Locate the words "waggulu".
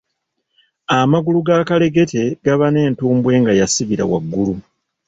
4.11-4.55